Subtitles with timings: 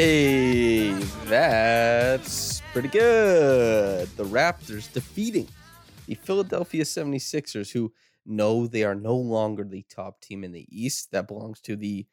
[0.00, 0.92] Hey,
[1.24, 4.08] that's pretty good.
[4.16, 5.48] The Raptors defeating
[6.06, 7.92] the Philadelphia 76ers, who
[8.24, 11.10] know they are no longer the top team in the East.
[11.10, 12.06] That belongs to the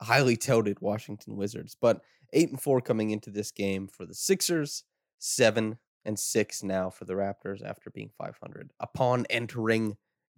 [0.00, 1.76] highly touted Washington Wizards.
[1.80, 4.84] But 8 and 4 coming into this game for the Sixers,
[5.18, 9.96] 7 and 6 now for the Raptors after being 500 upon entering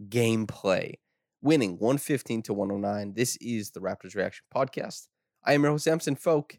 [0.09, 0.95] gameplay.
[1.43, 3.13] Winning 115 to 109.
[3.13, 5.09] This is the Raptors Reaction Podcast.
[5.45, 6.57] I am your host, Samson Folk,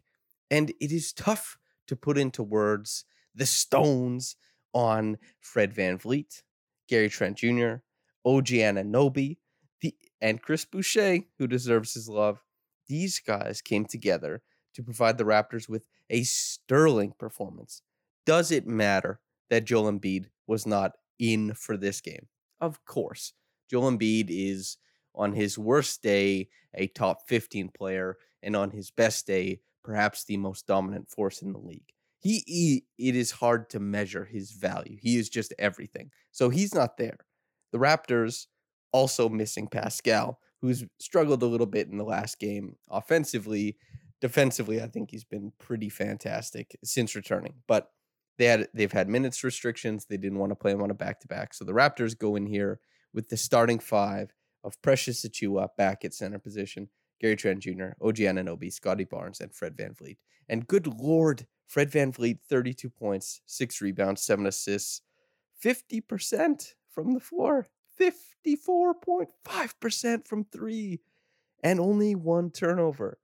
[0.50, 1.58] and it is tough
[1.88, 4.36] to put into words the stones
[4.72, 6.42] on Fred VanVleet,
[6.88, 7.76] Gary Trent Jr.,
[8.24, 9.38] OG Anunoby,
[9.80, 12.42] the, and Chris Boucher, who deserves his love.
[12.88, 14.42] These guys came together
[14.74, 17.82] to provide the Raptors with a sterling performance.
[18.24, 22.26] Does it matter that Joel Embiid was not in for this game?
[22.60, 23.32] Of course.
[23.70, 24.76] Joel Embiid is
[25.14, 30.36] on his worst day a top 15 player, and on his best day, perhaps the
[30.36, 31.92] most dominant force in the league.
[32.18, 34.96] He, he it is hard to measure his value.
[35.00, 36.10] He is just everything.
[36.32, 37.18] So he's not there.
[37.70, 38.46] The Raptors
[38.92, 43.76] also missing Pascal, who's struggled a little bit in the last game offensively.
[44.20, 47.54] Defensively, I think he's been pretty fantastic since returning.
[47.68, 47.90] But
[48.38, 50.06] they had they've had minutes restrictions.
[50.06, 51.54] They didn't want to play him on a back to back.
[51.54, 52.80] So the Raptors go in here
[53.14, 54.32] with the starting five
[54.64, 56.88] of Precious Achiuwa back at center position,
[57.20, 60.16] Gary Trent Jr., OG Anunoby, Scottie Barnes, and Fred VanVleet.
[60.48, 65.02] And good lord, Fred VanVleet, 32 points, six rebounds, seven assists,
[65.62, 67.68] 50% from the floor,
[68.00, 71.00] 54.5% from three,
[71.62, 73.18] and only one turnover.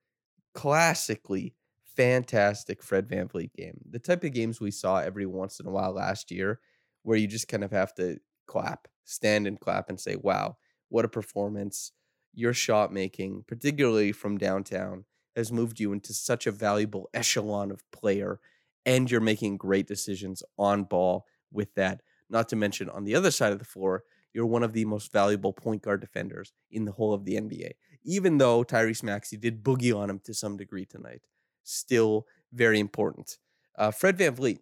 [0.55, 1.55] Classically
[1.97, 3.79] fantastic Fred VanVleet game.
[3.91, 6.61] The type of games we saw every once in a while last year,
[7.03, 10.57] where you just kind of have to clap, stand and clap and say, wow,
[10.89, 11.93] what a performance.
[12.35, 15.05] Your shot making, particularly from downtown,
[15.37, 18.41] has moved you into such a valuable echelon of player,
[18.85, 22.03] and you're making great decisions on ball with that.
[22.29, 25.13] Not to mention, on the other side of the floor, you're one of the most
[25.13, 27.73] valuable point guard defenders in the whole of the NBA.
[28.05, 31.23] Even though Tyrese Maxey did boogie on him to some degree tonight,
[31.63, 33.39] still very important.
[33.77, 34.59] Uh, Fred VanVleet,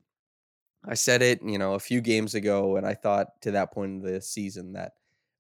[0.85, 3.91] I said it, you know, a few games ago, and I thought to that point
[3.91, 4.93] in the season that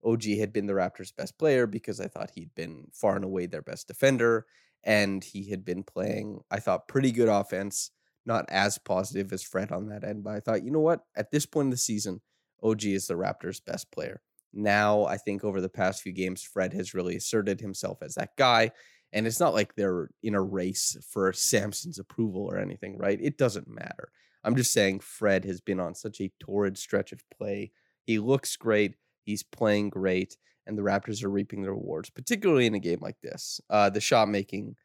[0.05, 3.47] OG had been the Raptors' best player because I thought he'd been far and away
[3.47, 4.47] their best defender,
[4.85, 7.91] and he had been playing, I thought, pretty good offense.
[8.27, 11.01] Not as positive as Fred on that end, but I thought, you know what?
[11.17, 12.21] At this point in the season,
[12.63, 14.21] OG is the Raptors' best player.
[14.53, 18.37] Now, I think over the past few games, Fred has really asserted himself as that
[18.37, 18.73] guy.
[19.13, 23.19] And it's not like they're in a race for Samson's approval or anything, right?
[23.21, 24.11] It doesn't matter.
[24.45, 27.73] I'm just saying Fred has been on such a torrid stretch of play.
[28.05, 28.95] He looks great.
[29.31, 30.37] He's playing great.
[30.67, 33.61] And the Raptors are reaping the rewards, particularly in a game like this.
[33.71, 34.77] Uh, the shot making,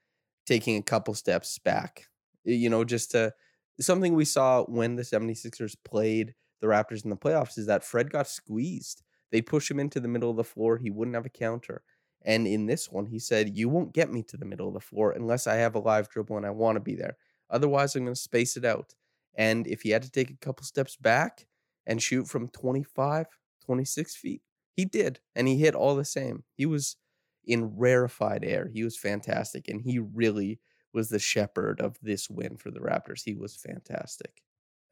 [0.46, 2.08] taking a couple steps back,
[2.44, 3.34] you know, just to,
[3.80, 8.10] something we saw when the 76ers played the Raptors in the playoffs is that Fred
[8.10, 9.04] got squeezed.
[9.32, 10.78] They push him into the middle of the floor.
[10.78, 11.84] He wouldn't have a counter.
[12.24, 14.80] And in this one, he said, You won't get me to the middle of the
[14.80, 17.18] floor unless I have a live dribble and I want to be there.
[17.50, 18.94] Otherwise, I'm going to space it out.
[19.38, 21.46] And if he had to take a couple steps back
[21.86, 23.28] and shoot from 25,
[23.66, 24.42] 26 feet,
[24.76, 25.20] he did.
[25.36, 26.44] And he hit all the same.
[26.56, 26.98] He was
[27.46, 28.70] in rarefied air.
[28.74, 29.68] He was fantastic.
[29.68, 30.60] And he really
[30.94, 33.24] was the shepherd of this win for the Raptors.
[33.26, 34.42] He was fantastic.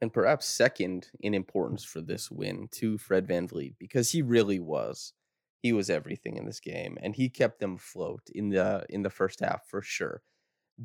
[0.00, 5.14] And perhaps second in importance for this win to Fred VanVleet, because he really was
[5.64, 9.08] he was everything in this game, and he kept them afloat in the in the
[9.08, 10.22] first half for sure.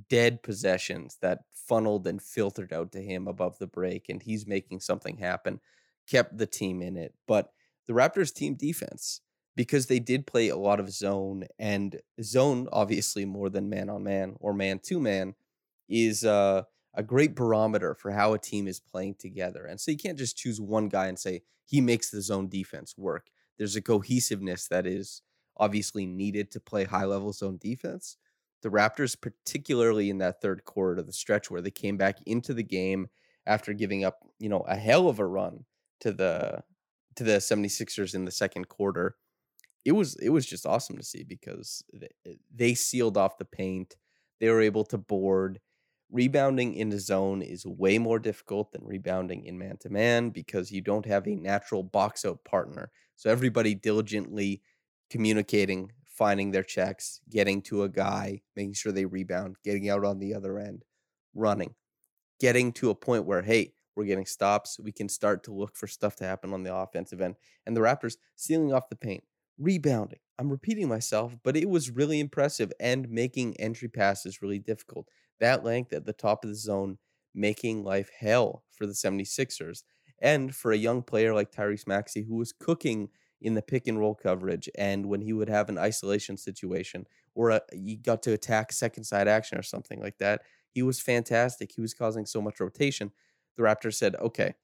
[0.08, 4.80] Dead possessions that funneled and filtered out to him above the break, and he's making
[4.80, 5.60] something happen.
[6.08, 7.52] Kept the team in it, but
[7.88, 9.22] the Raptors team defense
[9.56, 14.04] because they did play a lot of zone and zone obviously more than man on
[14.04, 15.36] man or man to man
[15.90, 19.66] is uh, a great barometer for how a team is playing together.
[19.66, 22.96] And so you can't just choose one guy and say he makes the zone defense
[22.98, 23.28] work.
[23.58, 25.22] There's a cohesiveness that is
[25.58, 28.18] obviously needed to play high level zone defense.
[28.62, 32.54] The Raptors, particularly in that third quarter of the stretch where they came back into
[32.54, 33.08] the game
[33.46, 35.66] after giving up, you know, a hell of a run
[36.02, 36.64] to the
[37.20, 39.16] to the 76ers in the second quarter
[39.86, 43.46] it was it was just awesome to see because they, eh, they sealed off the
[43.46, 43.96] paint.
[44.40, 45.60] They were able to board.
[46.12, 50.72] Rebounding in the zone is way more difficult than rebounding in man to man because
[50.72, 52.92] you don't have a natural box out partner.
[53.16, 54.64] So everybody diligently
[55.12, 60.18] communicating, finding their checks, getting to a guy, making sure they rebound, getting out on
[60.18, 60.84] the other end,
[61.36, 61.76] running,
[62.40, 64.80] getting to a point where, hey, we're getting stops.
[64.80, 67.36] We can start to look for stuff to happen on the offensive end.
[67.66, 69.24] And the Raptors sealing off the paint,
[69.58, 70.20] rebounding.
[70.38, 75.08] I'm repeating myself, but it was really impressive and making entry passes really difficult.
[75.40, 76.98] That length at the top of the zone,
[77.36, 79.84] making life hell for the 76ers.
[80.22, 83.10] And for a young player like Tyrese Maxey, who was cooking
[83.42, 87.52] in the pick and roll coverage, and when he would have an isolation situation or
[87.52, 91.72] a, he got to attack second side action or something like that, he was fantastic.
[91.74, 93.12] He was causing so much rotation.
[93.58, 94.56] The Raptors said, okay,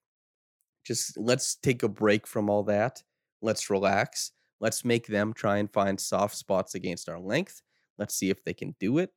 [0.85, 3.03] just let's take a break from all that.
[3.41, 7.61] Let's relax Let's make them try and find soft spots against our length.
[7.97, 9.11] Let's see if they can do it.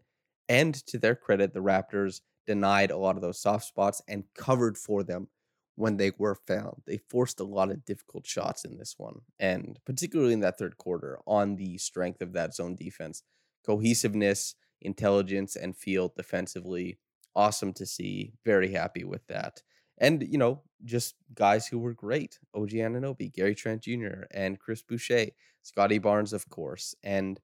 [0.49, 4.77] And to their credit, the Raptors denied a lot of those soft spots and covered
[4.77, 5.29] for them
[5.77, 6.83] when they were found.
[6.87, 10.77] They forced a lot of difficult shots in this one, and particularly in that third
[10.77, 13.23] quarter on the strength of that zone defense.
[13.65, 16.99] Cohesiveness, intelligence, and field defensively.
[17.39, 18.33] Awesome to see.
[18.45, 19.63] Very happy with that.
[19.99, 24.83] And you know just guys who were great og anunoby gary trent jr and chris
[24.83, 25.27] boucher
[25.63, 26.95] Scottie barnes of course.
[27.05, 27.41] And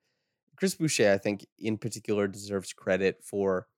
[0.57, 3.69] chris boucher i think in particular deserves credit for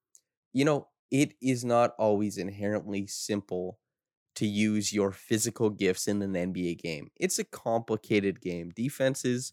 [0.52, 3.78] you know it is not always inherently simple
[4.36, 7.08] to use your physical gifts in an nba game.
[7.16, 8.70] It's a complicated game.
[8.84, 9.52] Defenses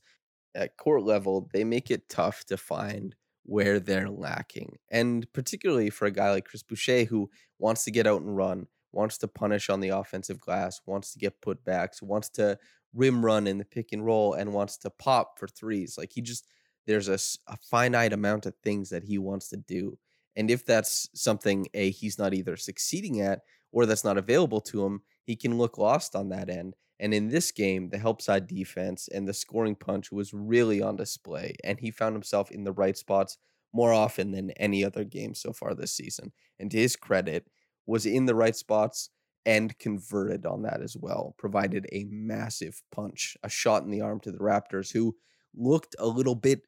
[0.55, 6.05] at court level they make it tough to find where they're lacking and particularly for
[6.05, 7.29] a guy like chris boucher who
[7.59, 11.19] wants to get out and run wants to punish on the offensive glass, wants to
[11.19, 12.57] get putbacks, wants to
[12.93, 15.95] rim run in the pick and roll, and wants to pop for threes.
[15.97, 16.47] Like he just,
[16.85, 17.17] there's a,
[17.51, 19.97] a finite amount of things that he wants to do.
[20.35, 23.41] And if that's something, A, he's not either succeeding at
[23.71, 26.75] or that's not available to him, he can look lost on that end.
[27.03, 30.95] And in this game, the help side defense and the scoring punch was really on
[30.95, 31.53] display.
[31.61, 33.37] And he found himself in the right spots
[33.73, 36.31] more often than any other game so far this season.
[36.61, 37.49] And to his credit,
[37.85, 39.09] was in the right spots
[39.45, 41.35] and converted on that as well.
[41.37, 45.17] Provided a massive punch, a shot in the arm to the Raptors, who
[45.53, 46.61] looked a little bit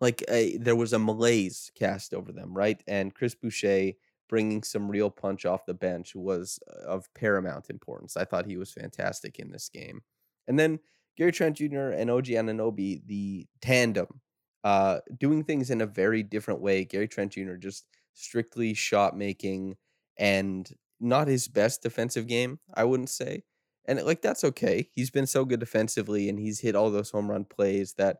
[0.00, 2.82] like a, there was a malaise cast over them, right?
[2.86, 3.92] And Chris Boucher
[4.28, 8.16] bringing some real punch off the bench was uh, of paramount importance.
[8.16, 10.02] I thought he was fantastic in this game.
[10.46, 10.80] And then
[11.16, 11.90] Gary Trent Jr.
[11.90, 14.20] and OG Anunoby, the tandem,
[14.64, 16.84] uh, doing things in a very different way.
[16.84, 17.54] Gary Trent Jr.
[17.54, 17.84] just
[18.14, 19.76] strictly shot making
[20.18, 20.70] and
[21.00, 23.44] not his best defensive game, I wouldn't say.
[23.86, 24.90] And like that's okay.
[24.92, 28.18] He's been so good defensively and he's hit all those home run plays that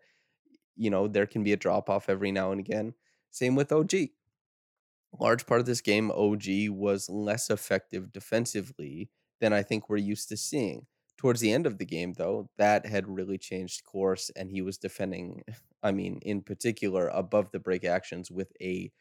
[0.79, 2.95] you know, there can be a drop off every now and again.
[3.31, 3.93] Same with OG.
[5.19, 9.11] Large part of this game, OG was less effective defensively
[9.41, 10.87] than I think we're used to seeing.
[11.17, 14.79] Towards the end of the game, though, that had really changed course, and he was
[14.79, 15.43] defending,
[15.83, 18.93] I mean, in particular, above the break actions with a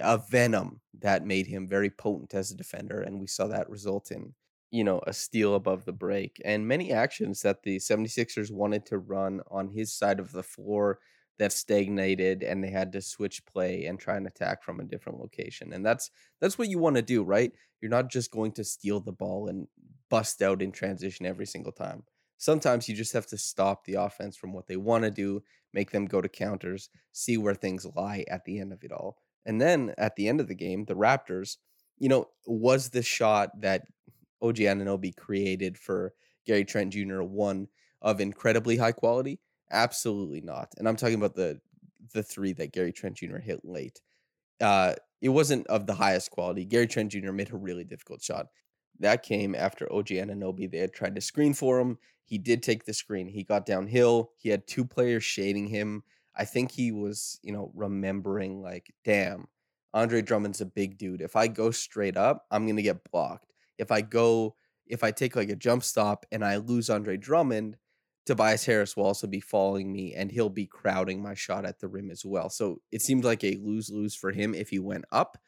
[0.00, 3.00] a venom that made him very potent as a defender.
[3.00, 4.34] And we saw that result in,
[4.70, 8.98] you know, a steal above the break and many actions that the 76ers wanted to
[8.98, 10.98] run on his side of the floor
[11.38, 15.18] that stagnated and they had to switch play and try and attack from a different
[15.18, 15.72] location.
[15.72, 16.10] And that's
[16.40, 17.52] that's what you want to do, right?
[17.80, 19.66] You're not just going to steal the ball and
[20.10, 22.04] bust out in transition every single time.
[22.38, 25.90] Sometimes you just have to stop the offense from what they want to do, make
[25.90, 29.18] them go to counters, see where things lie at the end of it all.
[29.46, 31.56] And then at the end of the game, the Raptors,
[31.98, 33.86] you know, was the shot that
[34.42, 36.12] OG Anunoby created for
[36.46, 37.22] Gary Trent Jr.
[37.22, 37.68] one
[38.02, 39.40] of incredibly high quality?
[39.70, 40.72] Absolutely not.
[40.78, 41.60] And I'm talking about the
[42.12, 43.38] the three that Gary Trent Jr.
[43.38, 44.00] hit late.
[44.60, 46.64] Uh, it wasn't of the highest quality.
[46.64, 47.32] Gary Trent Jr.
[47.32, 48.46] made a really difficult shot.
[49.00, 50.70] That came after OG Anunoby.
[50.70, 51.98] They had tried to screen for him.
[52.24, 53.26] He did take the screen.
[53.26, 54.30] He got downhill.
[54.36, 56.04] He had two players shading him.
[56.36, 59.46] I think he was, you know, remembering like, damn,
[59.92, 61.20] Andre Drummond's a big dude.
[61.20, 63.52] If I go straight up, I'm gonna get blocked.
[63.78, 64.56] If I go,
[64.86, 67.76] if I take like a jump stop and I lose Andre Drummond,
[68.26, 71.88] Tobias Harris will also be following me and he'll be crowding my shot at the
[71.88, 72.48] rim as well.
[72.48, 75.38] So it seemed like a lose lose for him if he went up.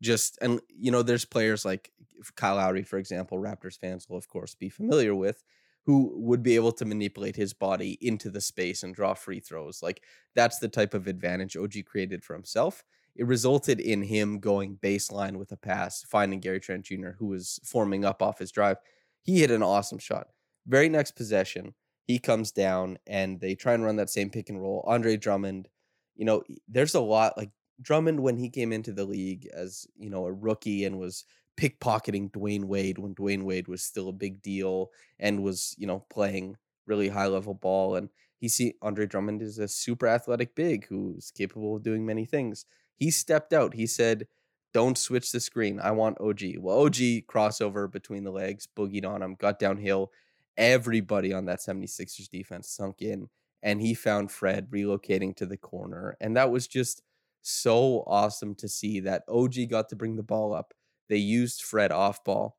[0.00, 1.92] Just and you know, there's players like
[2.34, 5.44] Kyle Lowry, for example, Raptors fans will of course be familiar with,
[5.84, 9.82] who would be able to manipulate his body into the space and draw free throws.
[9.82, 10.02] Like
[10.34, 12.82] that's the type of advantage OG created for himself.
[13.14, 17.60] It resulted in him going baseline with a pass, finding Gary Trent Jr., who was
[17.62, 18.78] forming up off his drive.
[19.20, 20.28] He hit an awesome shot.
[20.66, 21.74] Very next possession,
[22.06, 24.84] he comes down and they try and run that same pick and roll.
[24.86, 25.68] Andre Drummond,
[26.16, 30.10] you know, there's a lot like Drummond when he came into the league as, you
[30.10, 31.24] know, a rookie and was
[31.56, 36.04] pickpocketing Dwyane Wade when Dwyane Wade was still a big deal and was, you know,
[36.10, 36.56] playing
[36.86, 37.96] really high level ball.
[37.96, 42.24] And he see Andre Drummond is a super athletic big who's capable of doing many
[42.24, 42.66] things.
[42.96, 43.74] He stepped out.
[43.74, 44.26] He said,
[44.74, 45.80] Don't switch the screen.
[45.80, 46.58] I want OG.
[46.58, 50.10] Well, OG crossover between the legs, boogied on him, got downhill.
[50.56, 53.28] Everybody on that 76ers defense sunk in,
[53.62, 56.16] and he found Fred relocating to the corner.
[56.20, 57.02] And that was just
[57.42, 60.74] so awesome to see that OG got to bring the ball up.
[61.08, 62.58] They used Fred off ball.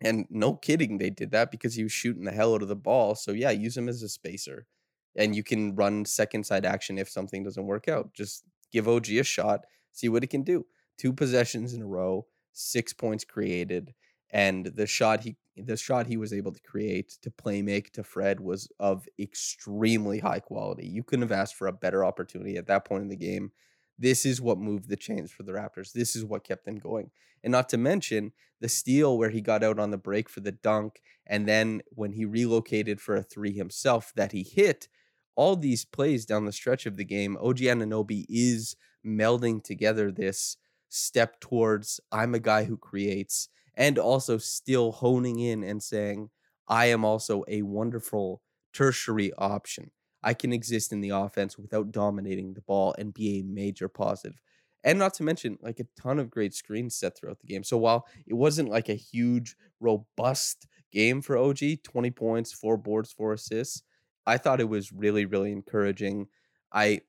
[0.00, 2.76] And no kidding, they did that because he was shooting the hell out of the
[2.76, 3.14] ball.
[3.14, 4.66] So, yeah, use him as a spacer.
[5.16, 8.12] And you can run second side action if something doesn't work out.
[8.12, 9.60] Just give OG a shot,
[9.92, 10.66] see what he can do.
[10.98, 13.94] Two possessions in a row, six points created,
[14.34, 18.02] and the shot he the shot he was able to create to play make to
[18.02, 20.88] Fred was of extremely high quality.
[20.88, 23.52] You couldn't have asked for a better opportunity at that point in the game.
[23.96, 25.92] This is what moved the chains for the Raptors.
[25.92, 27.12] This is what kept them going.
[27.44, 30.50] And not to mention the steal where he got out on the break for the
[30.50, 31.00] dunk.
[31.24, 34.88] And then when he relocated for a three himself that he hit,
[35.36, 38.74] all these plays down the stretch of the game, OG Anunoby is
[39.06, 40.56] melding together this
[40.88, 46.30] step towards I'm a guy who creates and also still honing in and saying,
[46.68, 49.90] I am also a wonderful tertiary option.
[50.22, 54.40] I can exist in the offense without dominating the ball and be a major positive.
[54.82, 57.64] And not to mention, like a ton of great screens set throughout the game.
[57.64, 63.12] So while it wasn't like a huge, robust game for OG 20 points, four boards,
[63.12, 63.82] four assists
[64.26, 66.28] I thought it was really, really encouraging.
[66.72, 67.02] I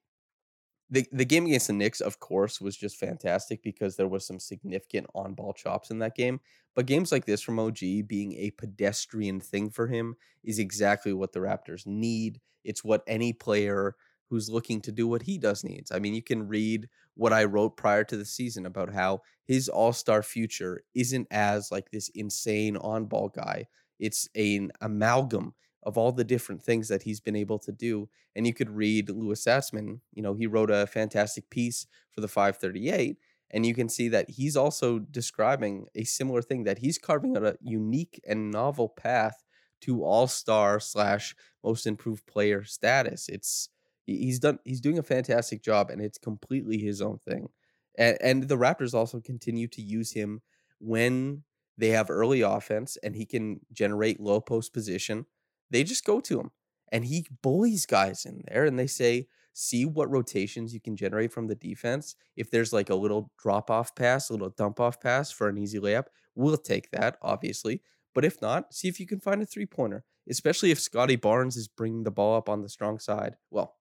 [0.96, 4.40] the the game against the Knicks, of course, was just fantastic because there was some
[4.40, 6.40] significant on ball chops in that game.
[6.76, 11.34] But games like this from OG being a pedestrian thing for him is exactly what
[11.34, 12.40] the Raptors need.
[12.64, 13.96] It's what any player
[14.30, 15.92] who's looking to do what he does needs.
[15.92, 19.70] I mean, you can read what I wrote prior to the season about how his
[19.70, 23.68] all-star future isn't as like this insane on-ball guy.
[24.00, 25.54] It's an amalgam
[25.86, 28.10] of all the different things that he's been able to do.
[28.36, 32.28] And you could read Louis Zatzman, you know, he wrote a fantastic piece for the
[32.28, 33.18] 538.
[33.52, 37.46] And you can see that he's also describing a similar thing that he's carving out
[37.46, 39.44] a unique and novel path
[39.82, 43.30] to all star slash most improved player status.
[43.30, 43.70] It's
[44.08, 47.50] he's done he's doing a fantastic job and it's completely his own thing.
[47.98, 50.42] And, and the Raptors also continue to use him
[50.80, 51.44] when
[51.78, 55.28] they have early offense and he can generate low post position
[55.72, 56.52] they just go to him
[56.92, 61.32] and he bullies guys in there and they say, see what rotations you can generate
[61.32, 62.16] from the defense.
[62.36, 65.58] If there's like a little drop off pass, a little dump off pass for an
[65.58, 66.06] easy layup,
[66.36, 67.82] we'll take that, obviously.
[68.14, 71.56] But if not, see if you can find a three pointer, especially if Scottie Barnes
[71.56, 73.38] is bringing the ball up on the strong side.
[73.50, 73.76] Well,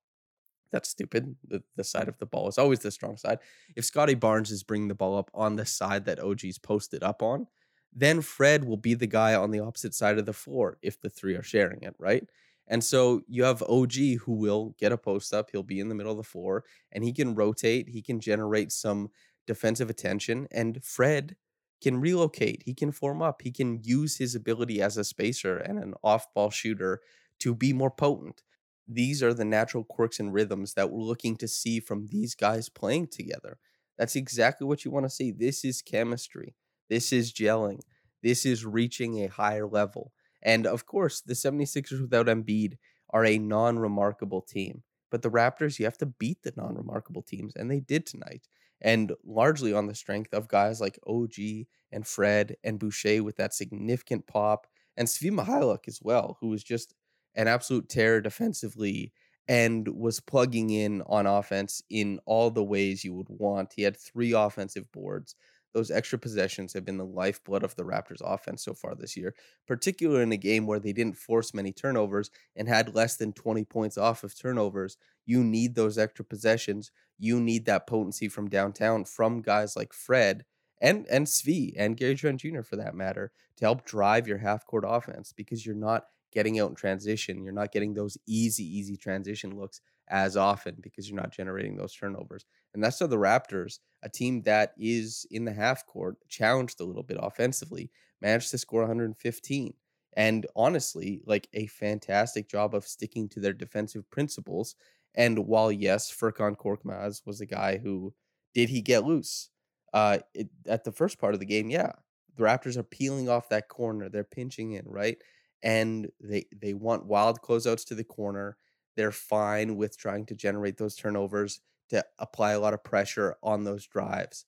[0.72, 1.36] that's stupid.
[1.46, 3.38] The, the side of the ball is always the strong side.
[3.76, 7.22] If Scottie Barnes is bringing the ball up on the side that OG's posted up
[7.22, 7.46] on,
[7.94, 11.10] then Fred will be the guy on the opposite side of the floor if the
[11.10, 12.28] three are sharing it, right?
[12.66, 15.50] And so you have OG who will get a post up.
[15.50, 17.88] He'll be in the middle of the floor and he can rotate.
[17.88, 19.10] He can generate some
[19.46, 20.48] defensive attention.
[20.50, 21.36] And Fred
[21.82, 22.62] can relocate.
[22.64, 23.42] He can form up.
[23.42, 27.00] He can use his ability as a spacer and an off ball shooter
[27.40, 28.42] to be more potent.
[28.88, 32.68] These are the natural quirks and rhythms that we're looking to see from these guys
[32.68, 33.58] playing together.
[33.98, 35.30] That's exactly what you want to see.
[35.30, 36.54] This is chemistry.
[36.88, 37.80] This is gelling.
[38.22, 40.12] This is reaching a higher level.
[40.42, 42.74] And of course, the 76ers without Embiid
[43.10, 44.82] are a non remarkable team.
[45.10, 48.48] But the Raptors, you have to beat the non remarkable teams, and they did tonight.
[48.80, 53.54] And largely on the strength of guys like OG and Fred and Boucher with that
[53.54, 56.94] significant pop, and Svi Mykhailiuk as well, who was just
[57.34, 59.12] an absolute terror defensively
[59.48, 63.72] and was plugging in on offense in all the ways you would want.
[63.74, 65.34] He had three offensive boards
[65.74, 69.34] those extra possessions have been the lifeblood of the Raptors offense so far this year,
[69.66, 73.64] particularly in a game where they didn't force many turnovers and had less than 20
[73.64, 74.96] points off of turnovers.
[75.26, 76.92] You need those extra possessions.
[77.18, 80.44] You need that potency from downtown from guys like Fred
[80.80, 82.62] and and Svi and Gary Trent Jr.
[82.62, 86.70] for that matter to help drive your half court offense because you're not getting out
[86.70, 87.42] in transition.
[87.42, 91.94] You're not getting those easy, easy transition looks as often because you're not generating those
[91.94, 92.44] turnovers.
[92.74, 96.84] And that's how the Raptors, a team that is in the half court, challenged a
[96.84, 99.74] little bit offensively, managed to score 115.
[100.16, 104.76] And honestly, like a fantastic job of sticking to their defensive principles.
[105.14, 108.14] And while yes, Furkan Korkmaz was a guy who
[108.54, 109.50] did he get loose?
[109.92, 111.92] Uh, it, at the first part of the game, yeah,
[112.36, 114.08] the Raptors are peeling off that corner.
[114.08, 115.18] They're pinching in, right?
[115.64, 118.56] And they they want wild closeouts to the corner.
[118.96, 123.64] They're fine with trying to generate those turnovers to apply a lot of pressure on
[123.64, 124.46] those drives.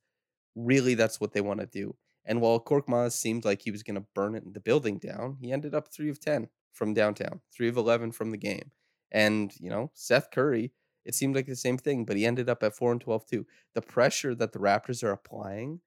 [0.54, 1.96] Really, that's what they want to do.
[2.24, 5.36] And while Korkmaz seemed like he was going to burn it, in the building down,
[5.40, 8.72] he ended up three of 10 from downtown, three of 11 from the game.
[9.12, 10.72] And, you know, Seth Curry,
[11.04, 13.46] it seemed like the same thing, but he ended up at 4 and 12 too.
[13.74, 15.80] The pressure that the Raptors are applying,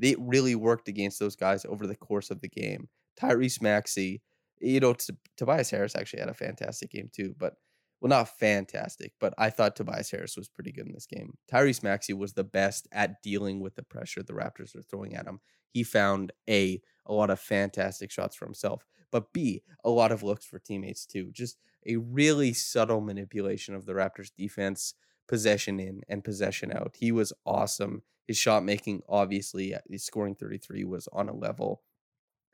[0.00, 2.88] it really worked against those guys over the course of the game.
[3.18, 4.22] Tyrese Maxey,
[4.60, 7.54] you know, T- Tobias Harris actually had a fantastic game too, but
[8.00, 11.34] well, not fantastic, but I thought Tobias Harris was pretty good in this game.
[11.50, 15.26] Tyrese Maxey was the best at dealing with the pressure the Raptors were throwing at
[15.26, 15.40] him.
[15.72, 20.22] He found a a lot of fantastic shots for himself, but B a lot of
[20.22, 21.30] looks for teammates too.
[21.32, 24.94] Just a really subtle manipulation of the Raptors defense,
[25.28, 26.96] possession in and possession out.
[26.98, 28.02] He was awesome.
[28.26, 31.82] His shot making, obviously, his scoring 33 was on a level.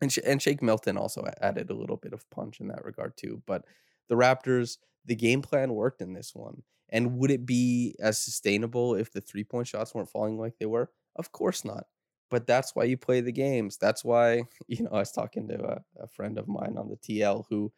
[0.03, 3.43] And, and Shake Milton also added a little bit of punch in that regard too.
[3.47, 3.65] But
[4.09, 6.65] the Raptors, the game plan worked in this one.
[6.91, 10.67] And would it be as sustainable if the three point shots weren't falling like they
[10.67, 10.91] were?
[11.17, 11.87] Of course not.
[12.31, 13.79] But that's why you play the games.
[13.79, 16.97] That's why, you know, I was talking to a, a friend of mine on the
[16.97, 17.73] TL who,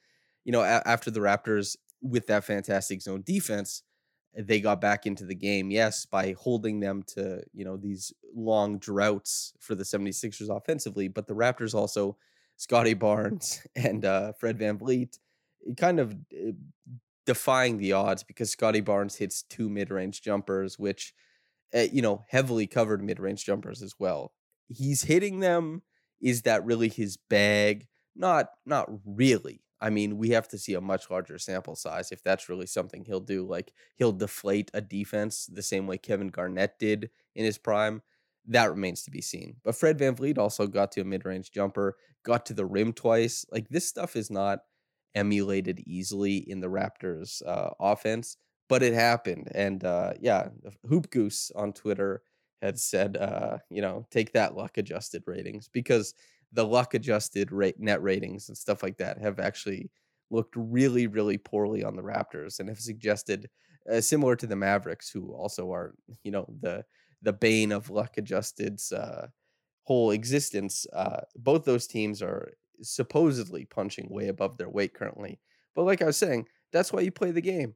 [0.45, 3.83] you know, a- after the Raptors with that fantastic zone defense,
[4.37, 8.79] they got back into the game, yes, by holding them to, you know, these long
[8.79, 11.09] droughts for the 76ers offensively.
[11.09, 12.17] But the Raptors also,
[12.57, 15.19] Scottie Barnes and uh, Fred VanVleet,
[15.77, 16.53] kind of uh,
[17.27, 21.15] defying the odds because Scottie Barnes hits two mid-range jumpers, which
[21.75, 24.33] uh, you know heavily covered mid-range jumpers as well.
[24.69, 25.83] He's hitting them.
[26.21, 27.87] Is that really his bag?
[28.17, 29.64] Not not really.
[29.85, 33.05] I mean, we have to see a much larger sample size if that's really something
[33.05, 33.47] he'll do.
[33.47, 38.01] Like he'll deflate a defense the same way Kevin Garnett did in his prime.
[38.47, 39.57] That remains to be seen.
[39.63, 43.45] But Fred VanVleet also got to a mid-range jumper, got to the rim twice.
[43.53, 44.61] Like this stuff is not
[45.15, 48.39] emulated easily in the Raptors uh, offense,
[48.71, 49.49] but it happened.
[49.55, 50.49] And uh, yeah,
[50.89, 52.23] Hoop Goose on Twitter
[52.63, 56.15] had said, uh, you know, take that luck adjusted ratings because
[56.55, 59.91] the luck adjusted rate net ratings and stuff like that have actually
[60.31, 63.51] looked really, really poorly on the Raptors and have suggested
[63.93, 66.85] uh, similar to the Mavericks, who also are, you know, the
[67.23, 69.29] the bane of luck adjusted's uh,
[69.85, 70.87] whole existence.
[70.93, 75.41] Uh, both those teams are supposedly punching way above their weight currently.
[75.75, 77.75] But like I was saying, that's why you play the game.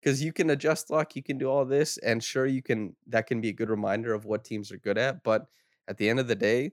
[0.00, 3.26] Because you can adjust luck, you can do all this, and sure you can that
[3.26, 5.22] can be a good reminder of what teams are good at.
[5.22, 5.46] But
[5.88, 6.72] at the end of the day,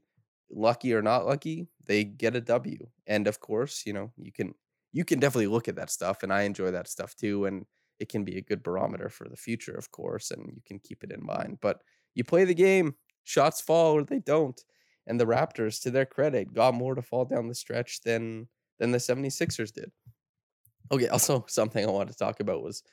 [0.52, 2.88] lucky or not lucky, they get a W.
[3.08, 4.54] And of course, you know, you can
[4.92, 7.46] you can definitely look at that stuff and I enjoy that stuff too.
[7.46, 7.66] And
[8.00, 11.04] it can be a good barometer for the future, of course, and you can keep
[11.04, 11.60] it in mind.
[11.62, 11.82] But
[12.16, 14.60] you play the game, shots fall or they don't
[15.08, 18.48] and the Raptors, to their credit, got more to fall down the stretch than
[18.80, 19.92] than the 76ers did.
[20.92, 22.84] Okay, also something I wanted to talk about was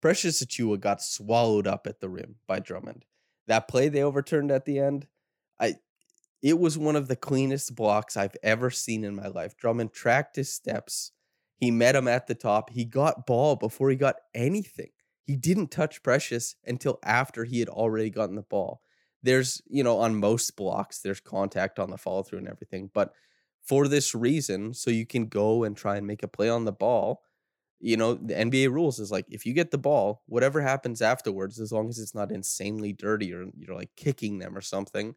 [0.00, 3.04] Precious Achiuwa got swallowed up at the rim by Drummond.
[3.46, 5.06] That play they overturned at the end,
[5.58, 5.76] I
[6.42, 9.56] it was one of the cleanest blocks I've ever seen in my life.
[9.56, 11.12] Drummond tracked his steps.
[11.56, 12.70] He met him at the top.
[12.70, 14.90] He got ball before he got anything.
[15.26, 18.82] He didn't touch Precious until after he had already gotten the ball
[19.22, 23.12] there's you know on most blocks there's contact on the follow through and everything but
[23.62, 26.72] for this reason so you can go and try and make a play on the
[26.72, 27.22] ball
[27.80, 31.60] you know the nba rules is like if you get the ball whatever happens afterwards
[31.60, 35.14] as long as it's not insanely dirty or you're like kicking them or something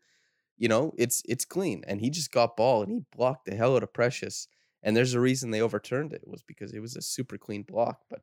[0.57, 3.75] you know it's it's clean and he just got ball and he blocked the hell
[3.75, 4.47] out of precious
[4.83, 7.99] and there's a reason they overturned it was because it was a super clean block
[8.09, 8.21] but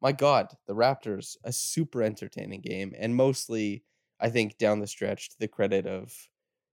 [0.00, 3.84] my god the raptors a super entertaining game and mostly
[4.22, 6.12] I think down the stretch to the credit of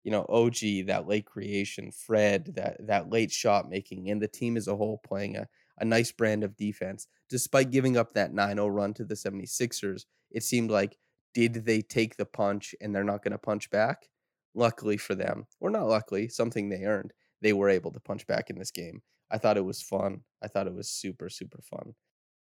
[0.03, 4.55] you know OG that late creation, Fred that that late shot making, and the team
[4.55, 5.47] as a whole playing a
[5.79, 7.07] a nice brand of defense.
[7.29, 10.97] Despite giving up that 9-0 run to the 76ers, it seemed like
[11.33, 14.09] did they take the punch and they're not going to punch back?
[14.55, 18.49] Luckily for them, or not luckily, something they earned, they were able to punch back
[18.49, 19.01] in this game.
[19.31, 20.21] I thought it was fun.
[20.43, 21.93] I thought it was super, super fun.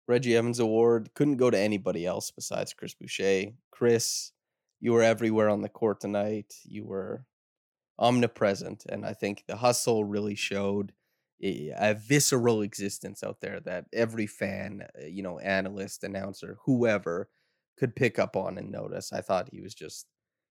[0.09, 3.53] Reggie Evans Award couldn't go to anybody else besides Chris Boucher.
[3.71, 4.33] Chris,
[4.81, 6.55] you were everywhere on the court tonight.
[6.65, 7.27] You were
[7.99, 8.85] omnipresent.
[8.89, 10.93] And I think the hustle really showed
[11.43, 17.29] a, visceral existence out there that every fan, uh, you know, analyst, announcer, whoever
[17.79, 19.13] could pick up on and notice.
[19.13, 20.07] I thought he was just,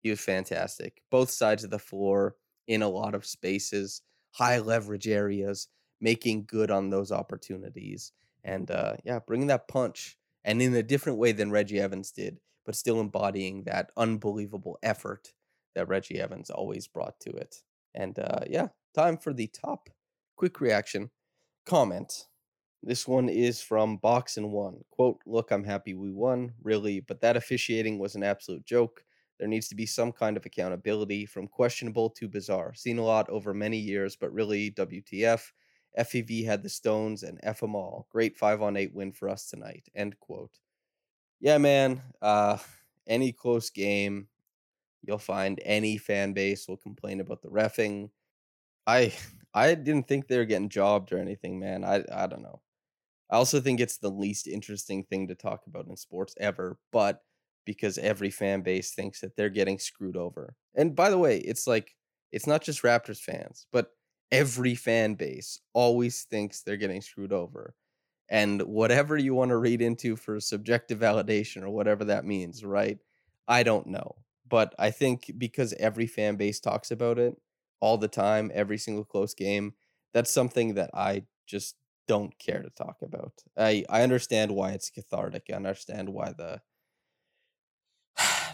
[0.06, 1.02] he was fantastic.
[1.10, 2.36] Both sides of the floor
[2.68, 5.66] in a lot of spaces, high leverage areas,
[6.00, 8.12] making good on those opportunities.
[8.44, 12.38] And uh, yeah, bringing that punch and in a different way than Reggie Evans did,
[12.64, 15.32] but still embodying that unbelievable effort
[15.74, 17.56] that Reggie Evans always brought to it.
[17.92, 19.90] And uh, yeah, time for the top
[20.36, 21.10] quick reaction
[21.64, 22.26] comment.
[22.80, 24.84] This one is from Box and One.
[24.90, 29.02] Quote, look, I'm happy we won, really, but that officiating was an absolute joke.
[29.38, 32.74] There needs to be some kind of accountability from questionable to bizarre.
[32.74, 35.52] Seen a lot over many years, but really, WTF.
[35.96, 38.06] FEV had the stones and F them all.
[38.10, 39.88] Great five on eight win for us tonight.
[39.94, 40.58] End quote.
[41.40, 42.02] Yeah, man.
[42.22, 42.58] Uh,
[43.06, 44.28] any close game,
[45.02, 48.10] you'll find any fan base will complain about the refing.
[48.86, 49.14] I
[49.54, 51.84] I didn't think they were getting jobbed or anything, man.
[51.84, 52.62] I I don't know.
[53.30, 57.22] I also think it's the least interesting thing to talk about in sports ever, but
[57.66, 60.56] because every fan base thinks that they're getting screwed over.
[60.74, 61.96] And by the way, it's like
[62.32, 63.90] it's not just Raptors fans, but
[64.30, 67.74] every fan base always thinks they're getting screwed over.
[68.28, 72.98] And whatever you want to read into for subjective validation or whatever that means, right?
[73.46, 74.16] I don't know.
[74.48, 77.36] But I think because every fan base talks about it
[77.80, 79.74] all the time, every single close game,
[80.12, 81.76] that's something that I just
[82.08, 83.32] don't care to talk about.
[83.56, 85.44] I, I understand why it's cathartic.
[85.50, 86.62] I understand why the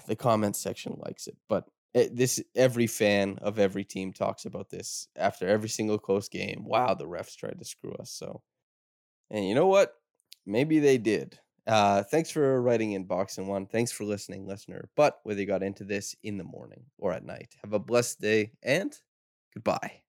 [0.07, 4.71] the comment section likes it, but it, this every fan of every team talks about
[4.71, 6.65] this after every single close game.
[6.65, 8.11] Wow, the refs tried to screw us.
[8.11, 8.43] So,
[9.31, 9.95] and you know what?
[10.47, 11.39] Maybe they did.
[11.67, 13.67] Uh, thanks for writing in box and one.
[13.67, 14.89] Thanks for listening, listener.
[14.97, 18.21] But whether you got into this in the morning or at night, have a blessed
[18.21, 18.93] day and
[19.55, 20.03] goodbye.